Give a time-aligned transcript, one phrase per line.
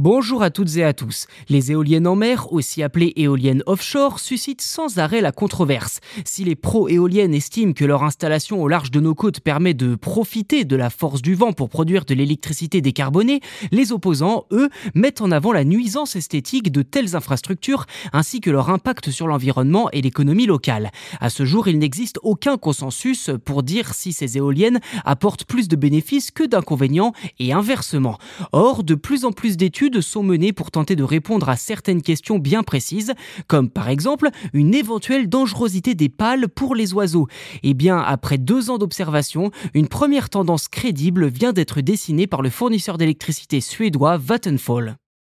[0.00, 1.26] Bonjour à toutes et à tous.
[1.48, 5.98] Les éoliennes en mer, aussi appelées éoliennes offshore, suscitent sans arrêt la controverse.
[6.24, 10.64] Si les pro-éoliennes estiment que leur installation au large de nos côtes permet de profiter
[10.64, 13.40] de la force du vent pour produire de l'électricité décarbonée,
[13.72, 18.70] les opposants, eux, mettent en avant la nuisance esthétique de telles infrastructures ainsi que leur
[18.70, 20.92] impact sur l'environnement et l'économie locale.
[21.18, 25.74] À ce jour, il n'existe aucun consensus pour dire si ces éoliennes apportent plus de
[25.74, 28.16] bénéfices que d'inconvénients et inversement.
[28.52, 32.38] Or, de plus en plus d'études sont menées pour tenter de répondre à certaines questions
[32.38, 33.14] bien précises,
[33.46, 37.26] comme par exemple une éventuelle dangerosité des pales pour les oiseaux.
[37.62, 42.50] Eh bien, après deux ans d'observation, une première tendance crédible vient d'être dessinée par le
[42.50, 44.96] fournisseur d'électricité suédois Vattenfall.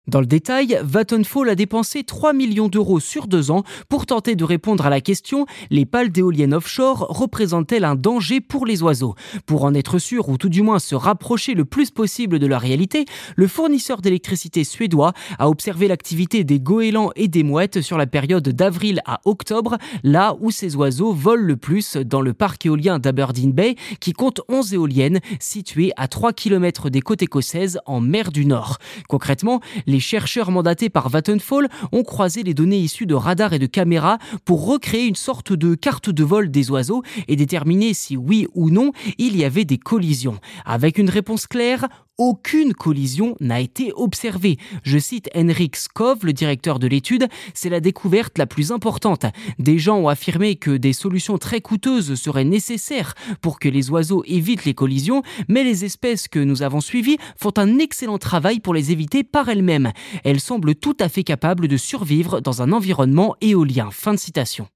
[0.09, 4.43] Dans le détail, Vattenfall a dépensé 3 millions d'euros sur deux ans pour tenter de
[4.43, 9.13] répondre à la question les pales d'éoliennes offshore représentent-elles un danger pour les oiseaux?
[9.45, 12.57] Pour en être sûr, ou tout du moins se rapprocher le plus possible de la
[12.57, 18.07] réalité, le fournisseur d'électricité suédois a observé l'activité des goélands et des mouettes sur la
[18.07, 22.97] période d'avril à octobre, là où ces oiseaux volent le plus dans le parc éolien
[22.97, 28.31] d'Aberdeen Bay, qui compte 11 éoliennes situées à 3 km des côtes écossaises en mer
[28.31, 28.79] du Nord.
[29.07, 33.59] Concrètement, les les chercheurs mandatés par Vattenfall ont croisé les données issues de radars et
[33.59, 38.15] de caméras pour recréer une sorte de carte de vol des oiseaux et déterminer si
[38.15, 40.39] oui ou non il y avait des collisions.
[40.63, 41.89] Avec une réponse claire,
[42.19, 44.57] aucune collision n'a été observée.
[44.83, 49.25] Je cite Henrik Skov, le directeur de l'étude, c'est la découverte la plus importante.
[49.57, 54.23] Des gens ont affirmé que des solutions très coûteuses seraient nécessaires pour que les oiseaux
[54.27, 58.73] évitent les collisions, mais les espèces que nous avons suivies font un excellent travail pour
[58.73, 59.91] les éviter par elles-mêmes.
[60.23, 63.89] Elles semblent tout à fait capables de survivre dans un environnement éolien.
[63.91, 64.67] Fin de citation.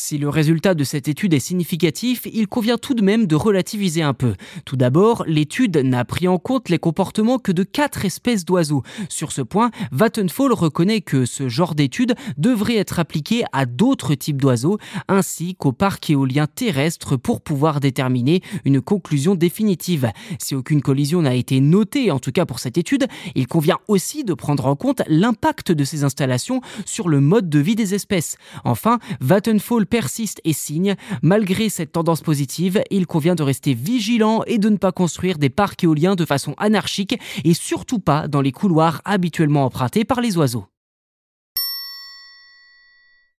[0.00, 4.00] Si le résultat de cette étude est significatif, il convient tout de même de relativiser
[4.00, 4.34] un peu.
[4.64, 8.84] Tout d'abord, l'étude n'a pris en compte les comportements que de quatre espèces d'oiseaux.
[9.08, 14.40] Sur ce point, Vattenfall reconnaît que ce genre d'étude devrait être appliqué à d'autres types
[14.40, 14.78] d'oiseaux,
[15.08, 20.12] ainsi qu'au parc éolien terrestre pour pouvoir déterminer une conclusion définitive.
[20.38, 24.22] Si aucune collision n'a été notée, en tout cas pour cette étude, il convient aussi
[24.22, 28.36] de prendre en compte l'impact de ces installations sur le mode de vie des espèces.
[28.62, 30.94] Enfin, Vattenfall persiste et signe.
[31.22, 35.50] Malgré cette tendance positive, il convient de rester vigilant et de ne pas construire des
[35.50, 40.36] parcs éoliens de façon anarchique et surtout pas dans les couloirs habituellement empruntés par les
[40.36, 40.66] oiseaux.